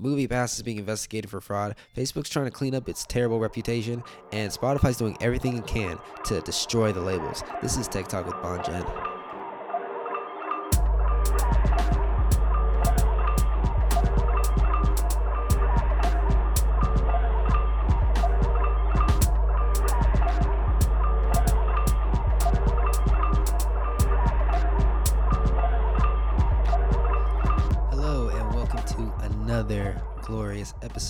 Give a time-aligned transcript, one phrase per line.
[0.00, 1.76] MoviePass is being investigated for fraud.
[1.96, 6.40] Facebook's trying to clean up its terrible reputation, and Spotify's doing everything it can to
[6.40, 7.42] destroy the labels.
[7.60, 9.09] This is Tech Talk with Bon Jen.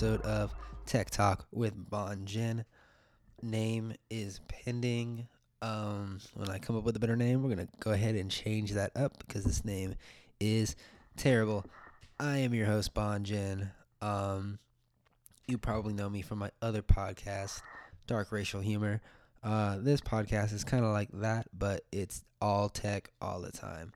[0.00, 0.54] Episode of
[0.86, 2.64] Tech Talk with Bon Jen.
[3.42, 5.28] Name is pending.
[5.60, 8.72] Um, when I come up with a better name, we're gonna go ahead and change
[8.72, 9.94] that up because this name
[10.40, 10.74] is
[11.18, 11.66] terrible.
[12.18, 13.72] I am your host, Bon Jen.
[14.00, 14.58] Um,
[15.46, 17.60] you probably know me from my other podcast,
[18.06, 19.02] Dark Racial Humor.
[19.44, 23.92] Uh, this podcast is kind of like that, but it's all tech all the time.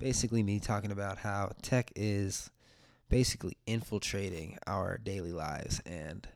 [0.00, 2.50] Basically, me talking about how tech is
[3.14, 6.26] basically infiltrating our daily lives and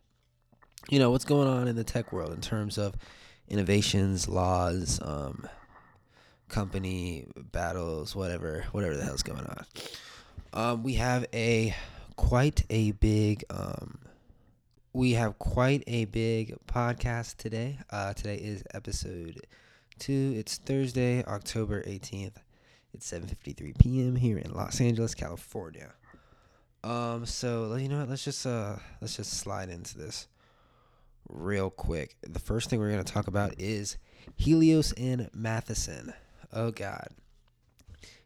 [0.88, 2.95] you know what's going on in the tech world in terms of
[3.48, 5.45] innovations laws um,
[6.48, 9.66] company battles whatever whatever the hell's going on
[10.52, 11.74] um, we have a
[12.15, 13.98] quite a big um,
[14.92, 19.40] we have quite a big podcast today uh, today is episode
[19.98, 22.35] two it's thursday october 18th
[22.95, 24.16] it's 7:53 p.m.
[24.16, 25.92] here in Los Angeles, California.
[26.84, 28.09] Um, so you know what?
[28.09, 30.29] Let's just uh, let's just slide into this
[31.29, 32.16] real quick.
[32.23, 33.96] The first thing we're gonna talk about is
[34.37, 36.12] Helios and Matheson.
[36.52, 37.09] Oh God,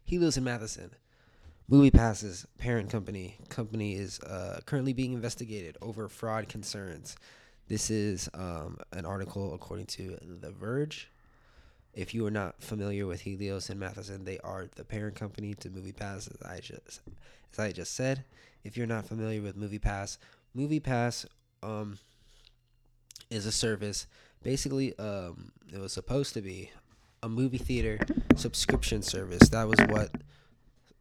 [0.03, 0.91] Helios and Matheson.
[1.71, 7.15] MoviePass's parent company company is uh, currently being investigated over fraud concerns.
[7.69, 11.09] This is um, an article according to The Verge.
[11.93, 15.69] If you are not familiar with Helios and Matheson, they are the parent company to
[15.69, 17.01] MoviePass, as I just
[17.51, 18.25] as I just said.
[18.63, 20.17] If you're not familiar with MoviePass,
[20.57, 21.25] MoviePass
[21.61, 21.99] um,
[23.29, 24.07] is a service.
[24.41, 26.71] Basically, um, it was supposed to be
[27.21, 27.99] a movie theater
[28.35, 29.49] subscription service.
[29.49, 30.11] That was what.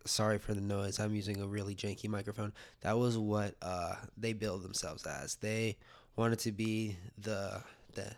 [0.05, 0.99] Sorry for the noise.
[0.99, 2.53] I'm using a really janky microphone.
[2.81, 5.37] That was what uh, they billed themselves as.
[5.37, 5.77] They
[6.17, 7.63] wanted to be the
[7.95, 8.13] the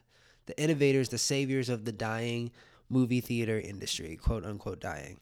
[0.46, 2.50] the innovators, the saviors of the dying
[2.88, 5.18] movie theater industry, quote unquote dying.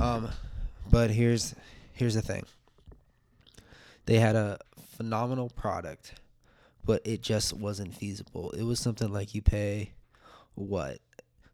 [0.00, 0.30] Um,
[0.90, 1.54] but here's
[1.92, 2.44] here's the thing.
[4.06, 4.58] They had a
[4.96, 6.14] phenomenal product,
[6.84, 8.50] but it just wasn't feasible.
[8.50, 9.92] It was something like you pay
[10.54, 10.98] what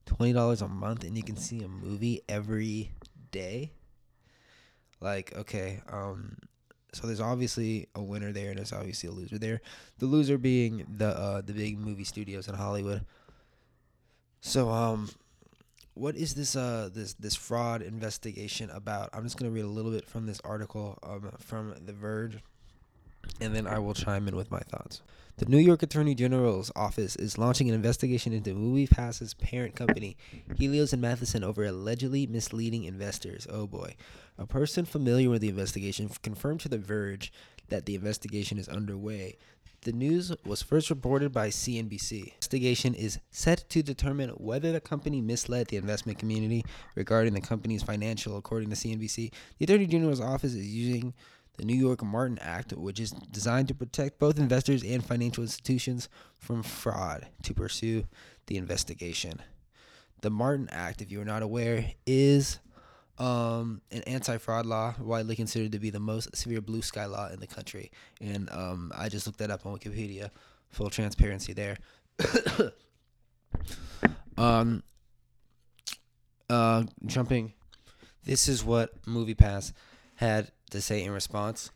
[0.05, 2.93] twenty dollars a month and you can see a movie every
[3.31, 3.73] day.
[5.01, 6.39] Like okay, um,
[6.93, 9.61] so there's obviously a winner there and there's obviously a loser there.
[9.99, 13.05] The loser being the uh, the big movie studios in Hollywood.
[14.47, 15.11] So um
[15.95, 19.11] what is this uh this this fraud investigation about?
[19.13, 22.39] I'm just going to read a little bit from this article um, from The Verge
[23.41, 25.03] and then I will chime in with my thoughts.
[25.39, 30.17] The New York Attorney General's office is launching an investigation into MoviePass's parent company,
[30.57, 33.49] Helios and Matheson, over allegedly misleading investors.
[33.51, 33.97] Oh boy.
[34.39, 37.33] A person familiar with the investigation confirmed to The Verge
[37.69, 39.39] that the investigation is underway.
[39.87, 42.33] The news was first reported by CNBC.
[42.35, 46.65] Investigation is set to determine whether the company misled the investment community
[46.97, 49.31] regarding the company's financial, according to CNBC.
[49.59, 51.15] The Attorney General's office is using
[51.57, 56.09] the New York Martin Act, which is designed to protect both investors and financial institutions
[56.37, 58.07] from fraud, to pursue
[58.49, 59.41] the investigation.
[60.21, 62.59] The Martin Act, if you are not aware, is
[63.19, 67.41] um, an anti-fraud law, widely considered to be the most severe blue sky law in
[67.41, 67.91] the country.
[68.21, 70.31] And um, I just looked that up on Wikipedia.
[70.71, 71.79] Full transparency there.
[74.37, 74.83] um,
[76.51, 77.53] uh, jumping.
[78.25, 79.73] This is what MoviePass
[80.17, 81.71] had to say in response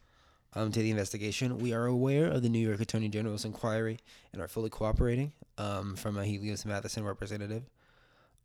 [0.54, 1.58] um, to the investigation.
[1.58, 3.98] We are aware of the New York Attorney General's inquiry
[4.32, 7.62] and are fully cooperating um, from a Helios Matheson representative.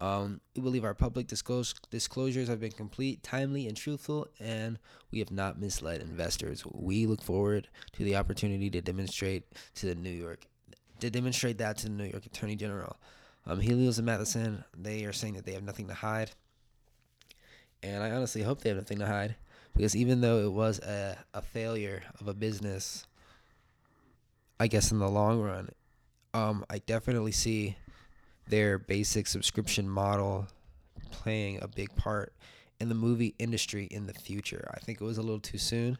[0.01, 4.77] Um, we believe our public disclosures have been complete, timely, and truthful, and
[5.11, 6.63] we have not misled investors.
[6.69, 9.45] We look forward to the opportunity to demonstrate
[9.75, 10.47] to the New York,
[10.99, 12.97] to demonstrate that to the New York Attorney General.
[13.47, 16.31] Um, Helios and Matheson, they are saying that they have nothing to hide,
[17.81, 19.35] and I honestly hope they have nothing to hide
[19.75, 23.05] because even though it was a, a failure of a business,
[24.59, 25.69] I guess in the long run,
[26.33, 27.77] um, I definitely see
[28.47, 30.47] their basic subscription model
[31.11, 32.33] playing a big part
[32.79, 34.69] in the movie industry in the future.
[34.73, 35.97] I think it was a little too soon.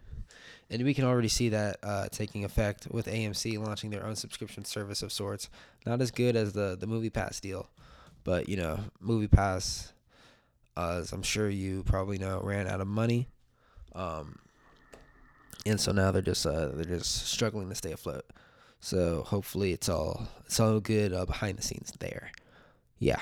[0.69, 4.65] And we can already see that uh, taking effect with AMC launching their own subscription
[4.65, 5.49] service of sorts.
[5.85, 7.69] Not as good as the, the Movie Pass deal,
[8.23, 9.93] but you know, Movie Pass,
[10.75, 13.27] uh, as I'm sure you probably know, ran out of money.
[13.93, 14.39] Um,
[15.65, 18.25] and so now they're just uh, they're just struggling to stay afloat.
[18.79, 22.31] So hopefully it's all it's all good uh, behind the scenes there.
[22.99, 23.21] Yeah,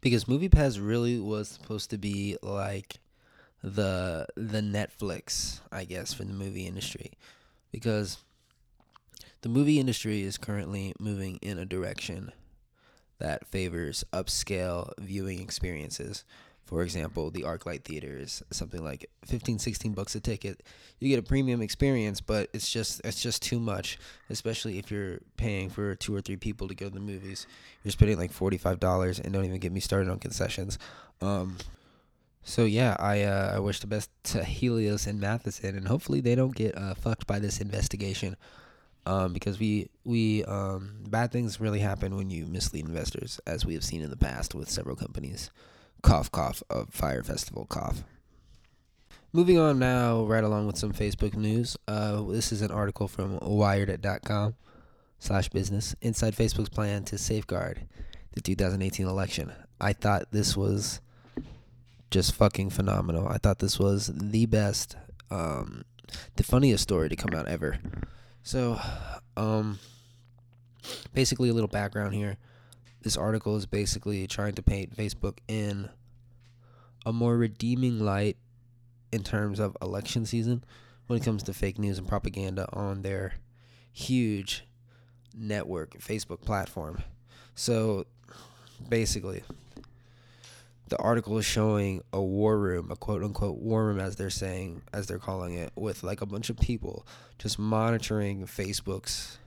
[0.00, 2.98] because MoviePass really was supposed to be like
[3.62, 7.12] the the Netflix, I guess, for the movie industry,
[7.72, 8.18] because
[9.40, 12.32] the movie industry is currently moving in a direction
[13.18, 16.24] that favors upscale viewing experiences.
[16.68, 20.62] For example, the ArcLight Theater is something like 15, 16 bucks a ticket.
[20.98, 23.98] You get a premium experience, but it's just it's just too much,
[24.28, 27.46] especially if you're paying for two or three people to go to the movies.
[27.82, 30.78] You're spending like $45 and don't even get me started on concessions.
[31.22, 31.56] Um,
[32.42, 36.34] so yeah, I uh, I wish the best to Helios and Matheson, and hopefully they
[36.34, 38.36] don't get uh, fucked by this investigation
[39.06, 43.72] um, because we we um, bad things really happen when you mislead investors, as we
[43.72, 45.50] have seen in the past with several companies.
[46.02, 48.04] Cough, cough of Fyre Festival, cough.
[49.32, 51.76] Moving on now, right along with some Facebook news.
[51.86, 54.54] Uh, this is an article from Wired.com
[55.18, 57.86] slash business inside Facebook's plan to safeguard
[58.32, 59.52] the 2018 election.
[59.80, 61.00] I thought this was
[62.10, 63.28] just fucking phenomenal.
[63.28, 64.96] I thought this was the best,
[65.30, 65.84] um,
[66.36, 67.78] the funniest story to come out ever.
[68.42, 68.80] So,
[69.36, 69.78] um,
[71.12, 72.38] basically, a little background here.
[73.02, 75.88] This article is basically trying to paint Facebook in
[77.06, 78.36] a more redeeming light
[79.12, 80.64] in terms of election season
[81.06, 83.34] when it comes to fake news and propaganda on their
[83.92, 84.64] huge
[85.34, 87.02] network Facebook platform.
[87.54, 88.06] So,
[88.88, 89.42] basically,
[90.88, 94.82] the article is showing a war room, a quote unquote war room, as they're saying,
[94.92, 97.06] as they're calling it, with like a bunch of people
[97.38, 99.38] just monitoring Facebook's,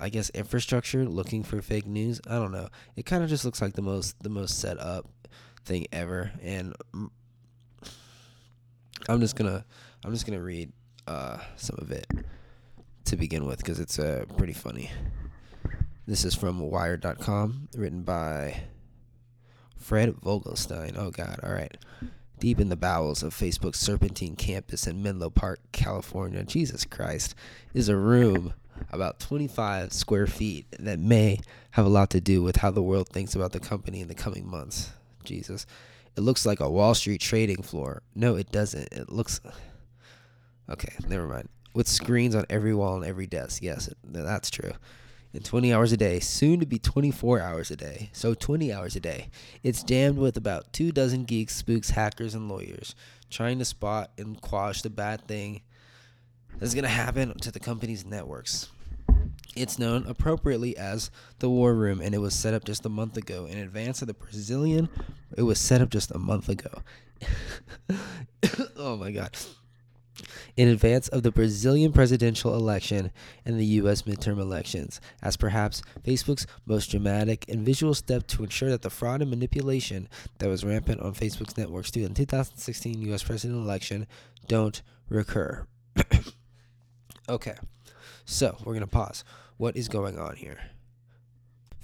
[0.00, 2.20] I guess, infrastructure, looking for fake news.
[2.26, 2.68] I don't know.
[2.96, 5.06] It kind of just looks like the most the most set up
[5.64, 6.74] thing ever, and
[9.08, 9.64] I'm just gonna
[10.04, 10.72] I'm just gonna read
[11.06, 12.06] uh, some of it
[13.06, 14.90] to begin with because it's uh, pretty funny.
[16.06, 18.62] This is from Wired.com, written by
[19.76, 20.96] Fred Vogelstein.
[20.96, 21.40] Oh, God.
[21.42, 21.76] All right.
[22.38, 27.34] Deep in the bowels of Facebook's Serpentine campus in Menlo Park, California, Jesus Christ,
[27.74, 28.54] is a room
[28.92, 31.40] about 25 square feet that may
[31.72, 34.14] have a lot to do with how the world thinks about the company in the
[34.14, 34.90] coming months.
[35.24, 35.66] Jesus.
[36.16, 38.02] It looks like a Wall Street trading floor.
[38.14, 38.92] No, it doesn't.
[38.92, 39.40] It looks.
[40.68, 41.48] Okay, never mind.
[41.74, 43.62] With screens on every wall and every desk.
[43.62, 44.72] Yes, that's true
[45.34, 48.10] and 20 hours a day, soon to be 24 hours a day.
[48.12, 49.28] So 20 hours a day.
[49.62, 52.94] It's jammed with about two dozen geeks, spooks, hackers, and lawyers
[53.30, 55.60] trying to spot and quash the bad thing
[56.58, 58.70] that's going to happen to the company's networks.
[59.56, 63.16] It's known appropriately as the War Room, and it was set up just a month
[63.16, 64.88] ago in advance of the Brazilian.
[65.36, 66.82] It was set up just a month ago.
[68.76, 69.36] oh my God
[70.56, 73.12] in advance of the Brazilian presidential election
[73.44, 74.02] and the U.S.
[74.02, 79.22] midterm elections, as perhaps Facebook's most dramatic and visual step to ensure that the fraud
[79.22, 80.08] and manipulation
[80.38, 83.22] that was rampant on Facebook's networks during the 2016 U.S.
[83.22, 84.06] presidential election
[84.48, 85.66] don't recur.
[87.28, 87.56] okay,
[88.24, 89.24] so we're going to pause.
[89.56, 90.58] What is going on here?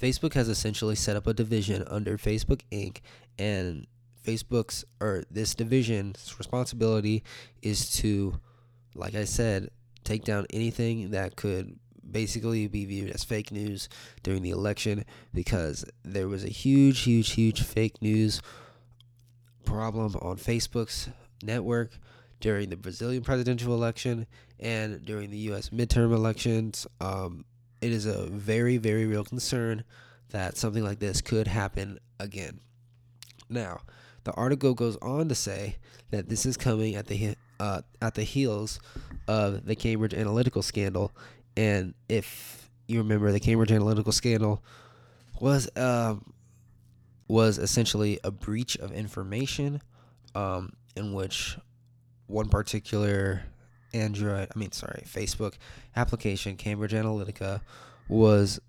[0.00, 2.98] Facebook has essentially set up a division under Facebook Inc.
[3.38, 3.86] and
[4.24, 7.22] Facebook's or this division's responsibility
[7.62, 8.40] is to,
[8.94, 9.70] like I said,
[10.02, 11.78] take down anything that could
[12.10, 13.88] basically be viewed as fake news
[14.22, 18.40] during the election because there was a huge, huge, huge fake news
[19.64, 21.08] problem on Facebook's
[21.42, 21.92] network
[22.40, 24.26] during the Brazilian presidential election
[24.64, 25.68] and during the U.S.
[25.68, 26.86] midterm elections.
[27.00, 27.44] Um,
[27.80, 29.84] it is a very, very real concern
[30.30, 32.60] that something like this could happen again.
[33.50, 33.82] Now,
[34.24, 35.76] the article goes on to say
[36.10, 38.80] that this is coming at the uh, at the heels
[39.28, 41.12] of the Cambridge Analytica scandal,
[41.56, 44.64] and if you remember, the Cambridge Analytica scandal
[45.40, 46.32] was um,
[47.28, 49.82] was essentially a breach of information,
[50.34, 51.58] um, in which
[52.26, 53.42] one particular
[53.94, 55.54] Android, I mean, sorry, Facebook
[55.96, 57.60] application, Cambridge Analytica,
[58.08, 58.60] was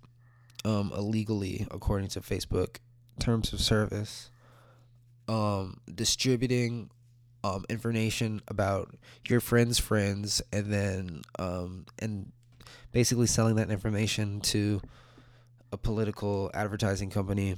[0.64, 2.76] um, illegally, according to Facebook
[3.18, 4.30] terms of service,
[5.28, 6.90] um, distributing
[7.44, 8.94] um, information about
[9.28, 12.32] your friends' friends, and then um, and
[12.92, 14.80] basically selling that information to
[15.72, 17.56] a political advertising company.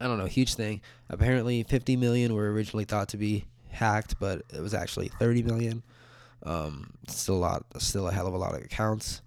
[0.00, 0.80] I don't know, huge thing.
[1.08, 5.82] Apparently, 50 million were originally thought to be hacked, but it was actually 30 million.
[6.42, 9.20] Um, still a lot, still a hell of a lot of accounts.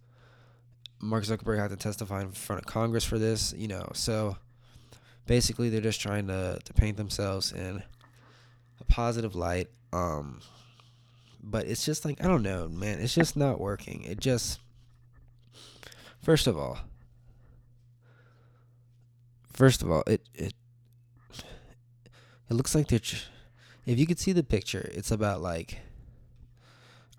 [1.00, 3.90] Mark Zuckerberg had to testify in front of Congress for this, you know.
[3.94, 4.38] So
[5.28, 7.84] basically they're just trying to, to paint themselves in
[8.80, 10.42] a positive light um,
[11.42, 13.00] but it's just like I don't know, man.
[13.00, 14.04] It's just not working.
[14.04, 14.60] It just
[16.22, 16.80] first of all,
[19.52, 20.54] first of all, it it
[22.50, 23.00] it looks like they're.
[23.86, 25.80] if you could see the picture, it's about like.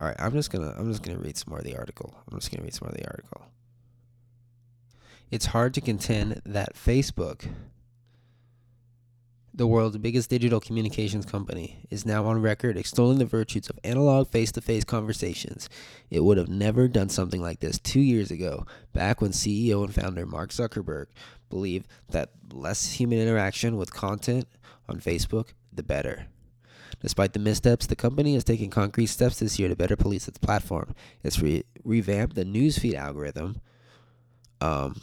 [0.00, 2.14] All right, I'm just gonna I'm just gonna read some more of the article.
[2.30, 3.42] I'm just gonna read some more of the article.
[5.30, 7.48] It's hard to contend that Facebook
[9.56, 14.26] the world's biggest digital communications company, is now on record extolling the virtues of analog
[14.28, 15.68] face to face conversations.
[16.10, 19.94] It would have never done something like this two years ago, back when CEO and
[19.94, 21.06] founder Mark Zuckerberg
[21.50, 24.48] believed that less human interaction with content
[24.88, 26.26] on Facebook, the better.
[27.00, 30.38] Despite the missteps, the company has taken concrete steps this year to better police its
[30.38, 30.94] platform.
[31.22, 33.60] It's re- revamped the newsfeed algorithm.
[34.60, 35.00] Um,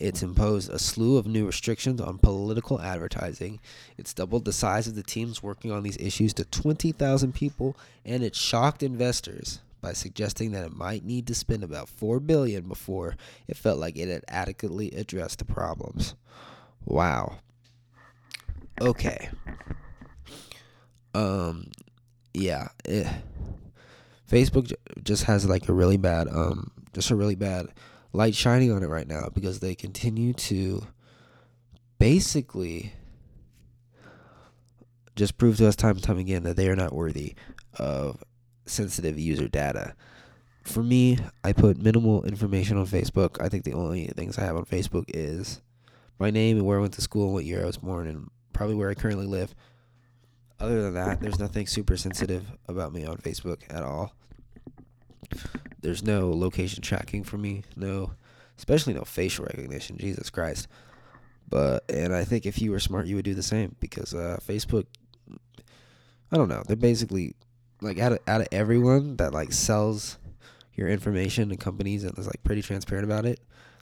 [0.00, 3.60] it's imposed a slew of new restrictions on political advertising.
[3.96, 8.24] It's doubled the size of the teams working on these issues to 20,000 people, and
[8.24, 13.16] it shocked investors by suggesting that it might need to spend about 4 billion before
[13.46, 16.14] it felt like it had adequately addressed the problems.
[16.84, 17.38] Wow.
[18.80, 19.28] Okay.
[21.14, 21.70] Um
[22.34, 23.12] yeah, eh.
[24.30, 27.66] Facebook just has like a really bad um just a really bad
[28.12, 30.86] light shining on it right now because they continue to
[31.98, 32.92] basically
[35.16, 37.34] just prove to us time and time again that they are not worthy
[37.78, 38.22] of
[38.66, 39.94] sensitive user data.
[40.64, 43.40] For me, I put minimal information on Facebook.
[43.40, 45.60] I think the only things I have on Facebook is
[46.18, 48.76] my name and where I went to school what year I was born and probably
[48.76, 49.54] where I currently live.
[50.62, 54.14] Other than that, there's nothing super sensitive about me on Facebook at all
[55.80, 58.12] there's no location tracking for me, no,
[58.56, 59.98] especially no facial recognition.
[59.98, 60.68] Jesus Christ.
[61.48, 64.38] But and I think if you were smart, you would do the same because uh,
[64.46, 64.86] Facebook.
[66.30, 66.62] I don't know.
[66.66, 67.34] They're basically
[67.82, 70.18] like out of out of everyone that like sells
[70.74, 73.40] your information to companies and is like pretty transparent about it.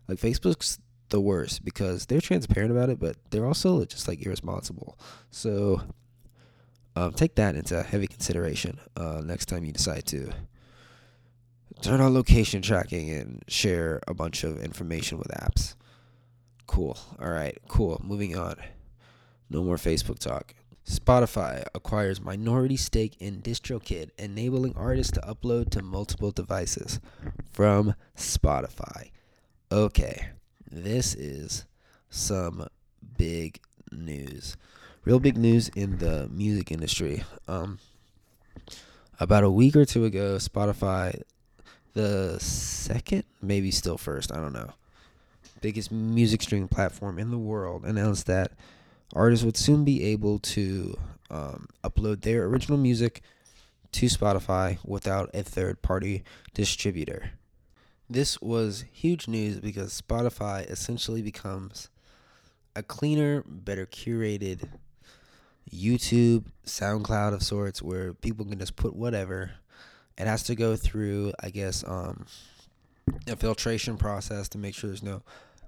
[0.09, 4.99] Like Facebook's the worst because they're transparent about it, but they're also just like irresponsible.
[5.31, 5.83] So
[7.01, 10.31] um, take that into heavy consideration uh, next time you decide to
[11.81, 15.75] turn on location tracking and share a bunch of information with apps.
[16.67, 16.99] Cool.
[17.19, 17.57] All right.
[17.69, 18.01] Cool.
[18.05, 18.57] Moving on.
[19.49, 20.55] No more Facebook talk.
[20.87, 27.01] Spotify acquires minority stake in DistroKid, enabling artists to upload to multiple devices
[27.51, 29.11] from Spotify.
[29.73, 30.31] Okay,
[30.71, 31.65] this is
[32.09, 32.67] some
[33.17, 33.61] big
[33.93, 34.57] news.
[35.05, 37.25] Real big news in the music industry.
[37.49, 37.79] Um,
[39.19, 41.23] about a week or two ago, Spotify
[41.95, 44.75] the second, maybe still first, I don't know,
[45.61, 48.53] biggest music streaming platform in the world announced that
[49.15, 50.99] artists would soon be able to
[51.31, 53.23] um, upload their original music
[53.93, 56.23] to Spotify without a third party
[56.55, 57.33] distributor.
[58.09, 61.89] This was huge news because Spotify essentially becomes
[62.77, 64.69] a cleaner, better curated
[65.73, 69.53] YouTube, SoundCloud of sorts where people can just put whatever
[70.19, 72.27] it has to go through, I guess, um,
[73.27, 75.23] a filtration process to make sure there's no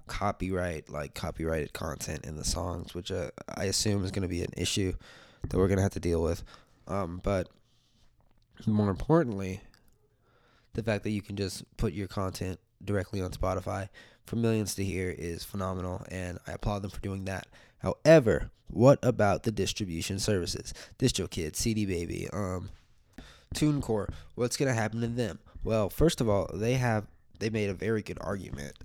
[0.07, 4.43] copyright, like copyrighted content in the songs, which uh, I assume is going to be
[4.43, 4.93] an issue
[5.49, 6.43] that we're going to have to deal with.
[6.87, 7.49] Um, but
[8.67, 9.61] more importantly,
[10.73, 13.89] the fact that you can just put your content directly on Spotify
[14.25, 17.47] for millions to hear is phenomenal, and I applaud them for doing that.
[17.83, 20.73] However, what about the distribution services?
[20.97, 22.69] DistroKid, CD Baby, um,
[23.53, 25.39] TuneCore, what's going to happen to them?
[25.63, 27.05] Well, first of all, they have
[27.39, 28.77] they made a very good argument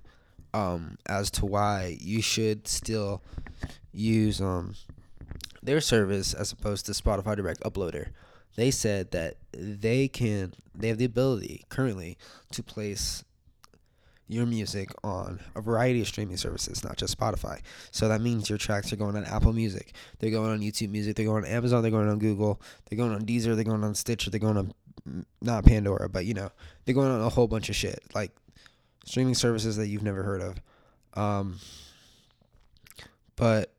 [0.53, 3.21] um, as to why you should still
[3.91, 4.75] use um,
[5.63, 8.09] their service as opposed to Spotify Direct Uploader.
[8.55, 12.17] They said that they can they have the ability currently
[12.51, 13.23] to place
[14.29, 17.59] your music on a variety of streaming services, not just Spotify.
[17.91, 21.15] So that means your tracks are going on Apple Music, they're going on YouTube Music,
[21.15, 23.95] they're going on Amazon, they're going on Google, they're going on Deezer, they're going on
[23.95, 24.73] Stitcher, they're going on
[25.41, 26.51] not Pandora, but you know,
[26.85, 28.31] they're going on a whole bunch of shit like
[29.03, 30.61] streaming services that you've never heard of.
[31.15, 31.57] Um,
[33.35, 33.73] but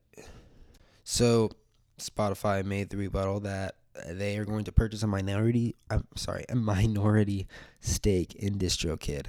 [1.05, 1.51] so
[1.99, 3.77] Spotify made the rebuttal that
[4.09, 7.47] they are going to purchase a minority I'm sorry, a minority
[7.81, 9.27] stake in DistroKid.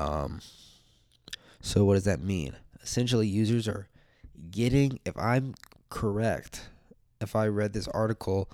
[0.00, 0.40] Um,
[1.60, 2.56] so what does that mean?
[2.82, 3.86] Essentially, users are
[4.50, 5.54] getting, if I'm
[5.90, 6.70] correct,
[7.20, 8.50] if I read this article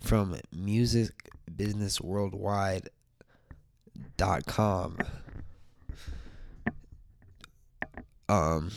[0.00, 2.88] from Music Business Worldwide
[4.16, 4.98] dot com,
[8.28, 8.72] um,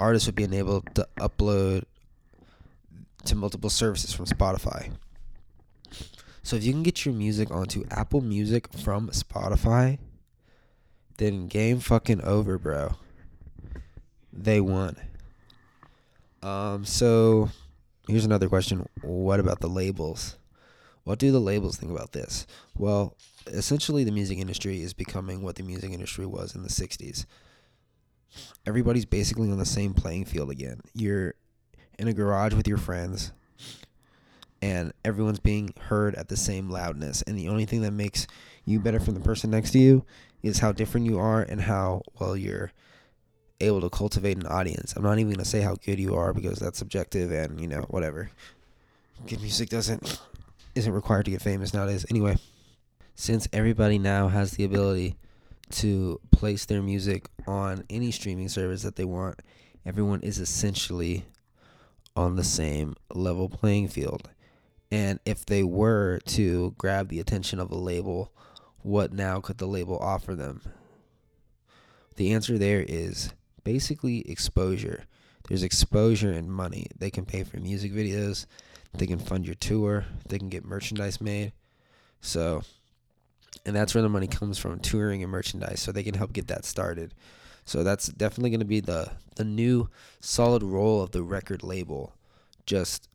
[0.00, 1.84] artists would be enabled to upload
[3.26, 4.92] to multiple services from Spotify.
[6.42, 9.98] So if you can get your music onto Apple Music from Spotify,
[11.16, 12.94] then game fucking over, bro.
[14.32, 14.96] They won.
[16.42, 17.50] Um, so
[18.08, 18.88] here's another question.
[19.02, 20.36] What about the labels?
[21.04, 22.46] What do the labels think about this?
[22.76, 27.26] Well, essentially the music industry is becoming what the music industry was in the 60s.
[28.66, 30.80] Everybody's basically on the same playing field again.
[30.94, 31.34] You're
[31.98, 33.32] in a garage with your friends
[34.60, 38.26] and everyone's being heard at the same loudness and the only thing that makes
[38.66, 40.04] you better from the person next to you
[40.42, 42.72] is how different you are and how well you're
[43.60, 44.92] able to cultivate an audience.
[44.94, 47.68] I'm not even going to say how good you are because that's subjective and, you
[47.68, 48.30] know, whatever.
[49.26, 50.20] Good music doesn't
[50.74, 52.04] isn't required to get famous nowadays.
[52.10, 52.36] Anyway,
[53.14, 55.16] since everybody now has the ability
[55.70, 59.40] to place their music on any streaming service that they want,
[59.86, 61.24] everyone is essentially
[62.14, 64.28] on the same level playing field.
[64.90, 68.32] And if they were to grab the attention of a label,
[68.86, 70.62] what now could the label offer them?
[72.14, 73.32] The answer there is
[73.64, 75.06] basically exposure.
[75.48, 76.86] There's exposure and money.
[76.96, 78.46] They can pay for music videos,
[78.94, 81.52] they can fund your tour, they can get merchandise made.
[82.20, 82.62] So,
[83.64, 85.80] and that's where the money comes from touring and merchandise.
[85.80, 87.12] So they can help get that started.
[87.64, 89.90] So that's definitely going to be the the new
[90.20, 92.14] solid role of the record label,
[92.66, 93.08] just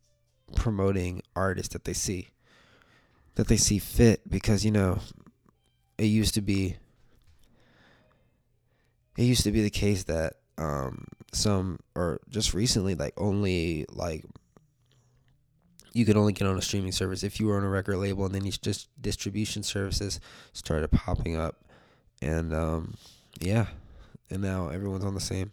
[0.54, 2.28] promoting artists that they see
[3.36, 5.00] that they see fit because you know
[6.02, 6.76] it used to be
[9.16, 14.26] it used to be the case that um some or just recently like only like
[15.94, 18.26] you could only get on a streaming service if you were on a record label
[18.26, 20.20] and then these just distribution services
[20.54, 21.66] started popping up.
[22.20, 22.96] And um
[23.40, 23.68] yeah
[24.32, 25.52] and now everyone's on the same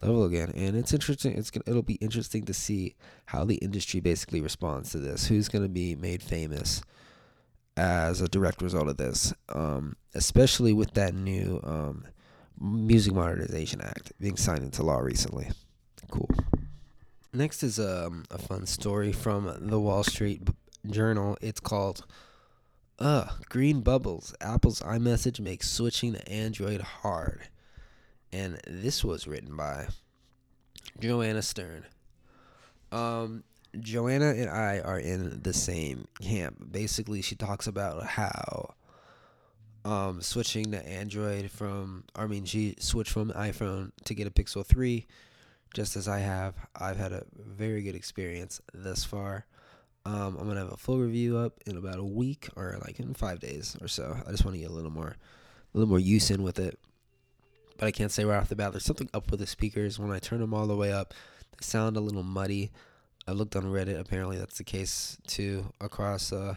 [0.00, 0.50] level again.
[0.54, 2.94] And it's interesting it's gonna it'll be interesting to see
[3.26, 5.26] how the industry basically responds to this.
[5.26, 6.80] Who's going to be made famous
[7.76, 12.04] as a direct result of this um especially with that new um
[12.60, 15.50] Music Modernization Act being signed into law recently.
[16.10, 16.30] Cool.
[17.32, 20.42] Next is um, a fun story from the Wall Street
[20.88, 21.36] Journal.
[21.40, 22.06] It's called
[22.98, 24.34] uh, Green Bubbles.
[24.40, 27.48] Apple's iMessage makes switching to Android hard.
[28.32, 29.88] And this was written by
[31.00, 31.86] Joanna Stern.
[32.92, 33.42] Um,
[33.80, 36.70] Joanna and I are in the same camp.
[36.70, 38.74] Basically, she talks about how
[39.84, 44.64] um, switching to Android from, I mean, she switched from iPhone to get a Pixel
[44.64, 45.06] 3,
[45.74, 46.54] just as I have.
[46.74, 49.46] I've had a very good experience thus far.
[50.06, 53.14] Um, I'm gonna have a full review up in about a week or like in
[53.14, 54.16] five days or so.
[54.26, 55.16] I just want to get a little more,
[55.74, 56.78] a little more use in with it.
[57.78, 58.72] But I can't say right off the bat.
[58.72, 59.98] There's something up with the speakers.
[59.98, 61.14] When I turn them all the way up,
[61.52, 62.70] they sound a little muddy.
[63.26, 63.98] I looked on Reddit.
[63.98, 66.56] Apparently, that's the case too across uh,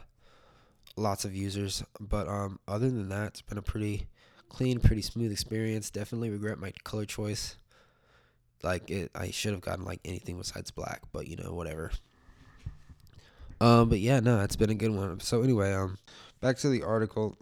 [0.95, 1.84] lots of users.
[1.99, 4.08] But um, other than that, it's been a pretty
[4.49, 5.89] clean, pretty smooth experience.
[5.89, 7.58] Definitely regret my color choice.
[8.63, 11.91] Like it, I should have gotten like anything besides black, but you know, whatever.
[13.60, 15.19] Um, but yeah, no, it's been a good one.
[15.19, 15.97] So anyway, um,
[16.41, 17.36] back to the article.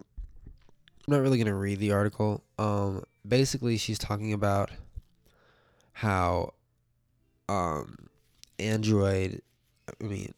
[1.06, 2.42] I'm not really gonna read the article.
[2.58, 4.70] Um, basically, she's talking about
[5.92, 6.54] how,
[7.48, 8.05] um,
[8.58, 9.42] Android.
[10.00, 10.34] I mean,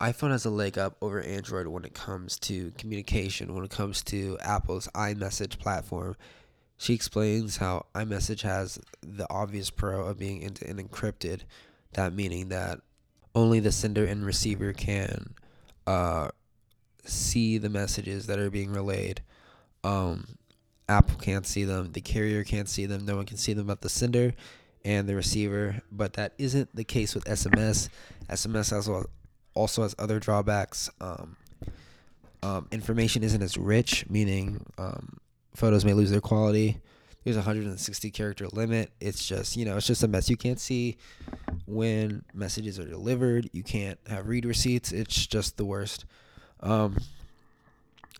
[0.00, 4.02] iPhone has a leg up over Android when it comes to communication, when it comes
[4.04, 6.16] to Apple's iMessage platform.
[6.76, 11.42] She explains how iMessage has the obvious pro of being end to end encrypted,
[11.94, 12.80] that meaning that
[13.34, 15.34] only the sender and receiver can
[15.86, 16.28] uh,
[17.04, 19.22] see the messages that are being relayed.
[19.82, 20.36] Um,
[20.88, 23.80] Apple can't see them, the carrier can't see them, no one can see them but
[23.80, 24.34] the sender
[24.86, 25.82] and the receiver.
[25.90, 27.90] But that isn't the case with SMS.
[28.30, 28.88] SMS has
[29.54, 30.88] also has other drawbacks.
[31.00, 31.36] Um,
[32.42, 35.18] um, information isn't as rich, meaning um,
[35.54, 36.78] photos may lose their quality.
[37.24, 38.92] There's a 160 character limit.
[39.00, 40.30] It's just, you know, it's just a mess.
[40.30, 40.96] You can't see
[41.66, 43.50] when messages are delivered.
[43.52, 44.92] You can't have read receipts.
[44.92, 46.04] It's just the worst.
[46.60, 46.98] Um,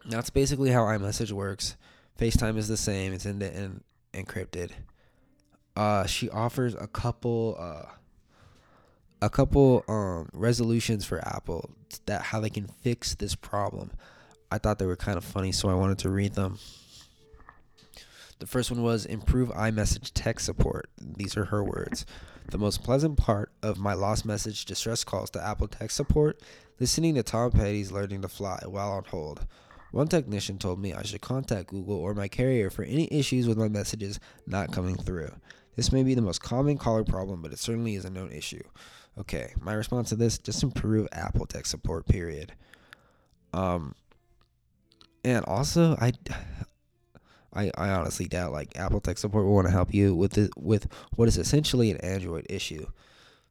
[0.06, 1.76] that's basically how iMessage works.
[2.18, 3.12] FaceTime is the same.
[3.12, 4.72] It's in encrypted.
[5.76, 7.84] Uh, she offers a couple uh,
[9.20, 11.70] a couple um, resolutions for Apple
[12.06, 13.90] that how they can fix this problem.
[14.50, 16.58] I thought they were kind of funny, so I wanted to read them.
[18.38, 20.90] The first one was improve iMessage text support.
[21.00, 22.04] These are her words.
[22.50, 26.40] The most pleasant part of my lost message distress calls to Apple tech support,
[26.78, 29.46] listening to Tom Petty's Learning to Fly while on hold.
[29.90, 33.56] One technician told me I should contact Google or my carrier for any issues with
[33.56, 35.32] my messages not coming through.
[35.76, 38.62] This may be the most common caller problem, but it certainly is a known issue.
[39.18, 42.52] Okay, my response to this just improve Apple tech support, period.
[43.52, 43.94] Um,
[45.24, 46.12] and also I.
[47.54, 50.50] I, I honestly doubt like Apple tech support will want to help you with the,
[50.58, 52.84] with what is essentially an Android issue.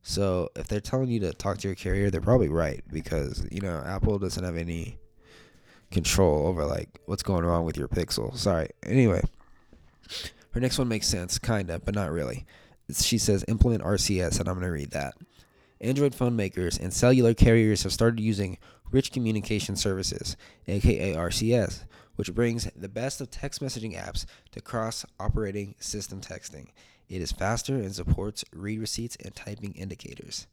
[0.03, 3.61] So if they're telling you to talk to your carrier, they're probably right because you
[3.61, 4.99] know Apple doesn't have any
[5.89, 8.37] control over like what's going wrong with your Pixel.
[8.37, 8.69] Sorry.
[8.83, 9.23] Anyway,
[10.55, 12.45] her next one makes sense, kinda, but not really.
[12.89, 15.15] She says implement RCS, and I'm gonna read that.
[15.81, 18.57] Android phone makers and cellular carriers have started using
[18.89, 21.83] Rich Communication Services, aka RCS,
[22.15, 26.67] which brings the best of text messaging apps to cross operating system texting.
[27.09, 30.47] It is faster and supports read receipts and typing indicators.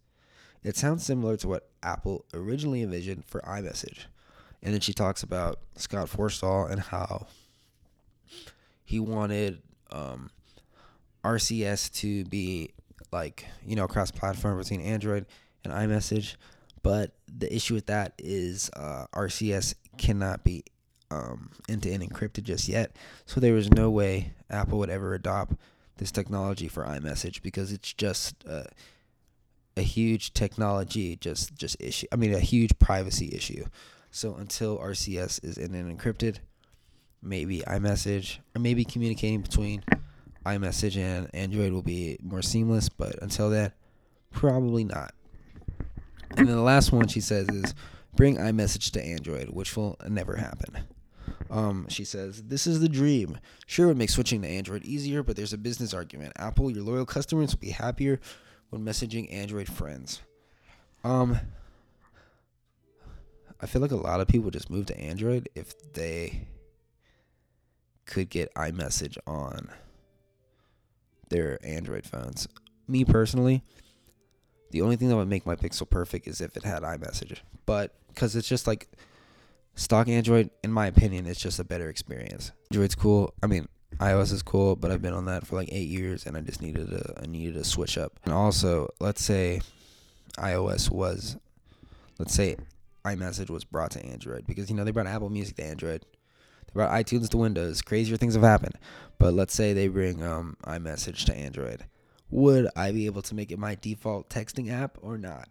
[0.65, 4.07] It sounds similar to what Apple originally envisioned for iMessage.
[4.65, 7.29] And then she talks about Scott Forstall and how
[8.85, 9.63] he wanted
[9.93, 10.31] um,
[11.25, 12.71] RCS to be
[13.13, 15.27] like, you know, cross platform between Android
[15.65, 16.37] and iMessage.
[16.83, 20.65] But the issue with that is uh, RCS cannot be
[21.69, 22.97] end to end encrypted just yet.
[23.27, 25.55] So there was no way Apple would ever adopt
[25.99, 28.65] this technology for iMessage because it's just uh,
[29.77, 32.07] a huge technology just just issue.
[32.13, 33.67] I mean, a huge privacy issue.
[34.11, 36.39] So until RCS is end and encrypted,
[37.23, 39.85] maybe iMessage or maybe communicating between
[40.45, 42.89] iMessage and Android will be more seamless.
[42.89, 43.73] But until then,
[44.31, 45.15] probably not.
[46.37, 47.75] And then the last one she says is
[48.17, 50.79] bring iMessage to Android, which will never happen.
[51.51, 53.39] Um, she says, This is the dream.
[53.67, 56.33] Sure, it would make switching to Android easier, but there's a business argument.
[56.37, 58.21] Apple, your loyal customers will be happier
[58.71, 60.23] when messaging Android friends.
[61.05, 61.39] Um,
[63.61, 66.47] I feel like a lot of people just move to Android if they
[68.07, 69.69] could get iMessage on
[71.29, 72.49] their Android phones.
[72.89, 73.63] Me personally,
[74.71, 77.39] the only thing that would make my Pixel perfect is if it had iMessage.
[77.67, 78.89] But because it's just like
[79.75, 82.53] stock Android, in my opinion, it's just a better experience.
[82.71, 83.35] Android's cool.
[83.43, 86.37] I mean, iOS is cool, but I've been on that for like eight years, and
[86.37, 88.19] I just needed to I needed to switch up.
[88.25, 89.61] And also, let's say
[90.39, 91.37] iOS was,
[92.19, 92.57] let's say
[93.05, 96.05] iMessage was brought to Android because you know they brought Apple Music to Android,
[96.73, 97.83] brought iTunes to Windows.
[97.83, 98.79] Crazier things have happened,
[99.19, 101.85] but let's say they bring um, iMessage to Android.
[102.31, 105.49] Would I be able to make it my default texting app or not?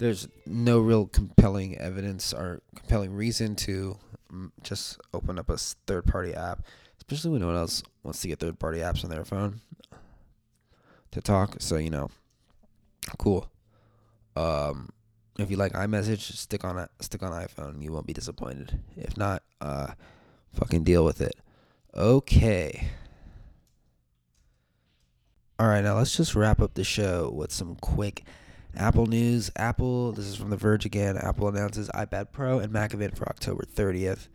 [0.00, 3.98] there's no real compelling evidence or compelling reason to
[4.32, 6.64] mm, just open up a third party app,
[6.96, 9.60] especially when no one else wants to get third party apps on their phone
[11.10, 11.56] to talk.
[11.58, 12.08] So, you know,
[13.18, 13.50] cool.
[14.34, 14.88] Um,
[15.42, 17.82] if you like iMessage, stick on stick on iPhone.
[17.82, 18.80] You won't be disappointed.
[18.96, 19.88] If not, uh,
[20.54, 21.36] fucking deal with it.
[21.94, 22.88] Okay.
[25.58, 28.24] All right, now let's just wrap up the show with some quick
[28.76, 29.50] Apple news.
[29.56, 31.18] Apple, this is from The Verge again.
[31.18, 34.28] Apple announces iPad Pro and Mac event for October 30th.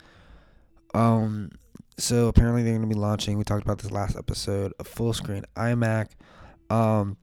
[0.93, 1.51] Um,
[1.97, 3.37] so apparently they're going to be launching.
[3.37, 4.73] We talked about this last episode.
[4.79, 6.09] A full screen iMac.
[6.69, 7.17] Um,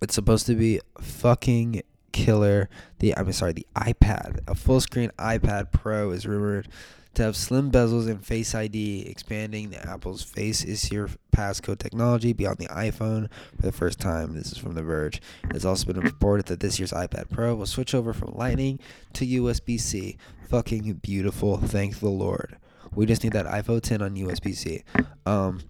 [0.00, 1.82] it's supposed to be fucking
[2.12, 2.68] killer.
[2.98, 6.68] The I'm sorry, the iPad, a full screen iPad Pro is rumored
[7.14, 12.32] to have slim bezels and Face ID, expanding the Apple's Face is Here passcode technology
[12.32, 14.34] beyond the iPhone for the first time.
[14.34, 15.20] This is from The Verge.
[15.50, 18.78] It's also been reported that this year's iPad Pro will switch over from Lightning
[19.14, 20.16] to USB C.
[20.48, 21.58] Fucking beautiful.
[21.58, 22.56] Thank the Lord.
[22.94, 24.82] We just need that iPhone 10 on USB C.
[25.26, 25.60] Um,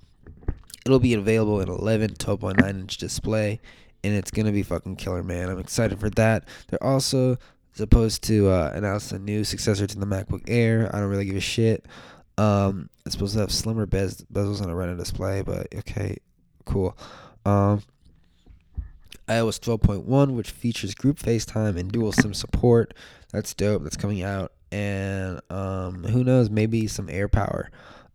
[0.87, 3.61] it'll be available in 11 12.9 inch display
[4.05, 5.49] and it's gonna be fucking killer, man.
[5.49, 6.49] I'm excited for that.
[6.69, 7.39] They're also
[7.73, 10.91] supposed to uh, announce a new successor to the MacBook Air.
[10.95, 11.87] I don't really give a shit.
[12.39, 16.17] Um, it's supposed to have slimmer bez- bezels on a Retina display, but okay,
[16.65, 16.97] cool.
[17.45, 17.83] Um,
[19.29, 22.95] iOS 12.1, which features group FaceTime and dual SIM support.
[23.33, 23.83] That's dope.
[23.83, 26.51] That's coming out, and um, who knows?
[26.51, 27.69] Maybe some AirPower,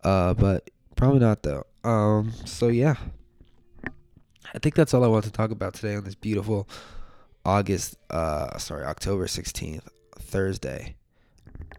[0.04, 1.66] uh, but probably not though.
[1.84, 2.96] Um, so yeah,
[4.54, 6.68] I think that's all I want to talk about today on this beautiful
[7.46, 9.88] August, uh, sorry, October 16th,
[10.20, 10.96] Thursday,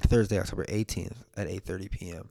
[0.00, 2.31] Thursday, October 18th at 8:30 p.m.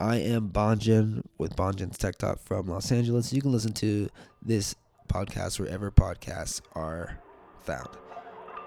[0.00, 3.32] I am Bonjen with Bonjen's Tech Talk from Los Angeles.
[3.32, 4.08] You can listen to
[4.42, 4.74] this
[5.08, 7.18] podcast wherever podcasts are
[7.60, 7.88] found.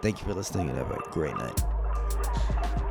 [0.02, 2.85] Thank you for listening and have a great night.